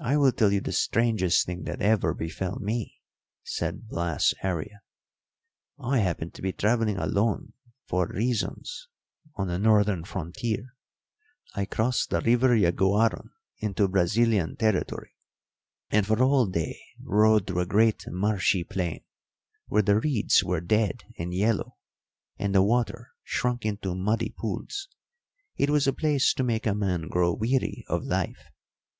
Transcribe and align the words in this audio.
"I 0.00 0.16
will 0.16 0.32
tell 0.32 0.50
you 0.52 0.60
the 0.60 0.72
strangest 0.72 1.46
thing 1.46 1.62
that 1.62 1.80
ever 1.80 2.12
befell 2.12 2.58
me," 2.58 2.96
said 3.44 3.86
Blas 3.86 4.34
Aria. 4.42 4.82
"I 5.78 5.98
happened 5.98 6.34
to 6.34 6.42
be 6.42 6.50
travelling 6.52 6.96
alone 6.96 7.52
for 7.86 8.08
reasons 8.08 8.88
on 9.36 9.46
the 9.46 9.60
northern 9.60 10.02
frontier. 10.02 10.74
I 11.54 11.66
crossed 11.66 12.10
the 12.10 12.20
River 12.20 12.56
Yaguaron 12.56 13.30
into 13.58 13.86
Brazilian 13.86 14.56
territory, 14.56 15.12
and 15.88 16.04
for 16.04 16.14
a 16.20 16.26
whole 16.26 16.46
day 16.46 16.80
rode 17.00 17.46
through 17.46 17.60
a 17.60 17.64
great 17.66 18.06
marshy 18.08 18.64
plain, 18.64 19.04
where 19.68 19.82
the 19.82 20.00
reeds 20.00 20.42
were 20.42 20.60
dead 20.60 21.04
and 21.16 21.32
yellow, 21.32 21.76
and 22.40 22.56
the 22.56 22.62
water 22.64 23.12
shrunk 23.22 23.64
into 23.64 23.94
muddy 23.94 24.34
pools. 24.36 24.88
It 25.56 25.70
was 25.70 25.86
a 25.86 25.92
place 25.92 26.34
to 26.34 26.42
make 26.42 26.66
a 26.66 26.74
man 26.74 27.06
grow 27.06 27.32
weary 27.32 27.84
of 27.86 28.02
life. 28.02 28.46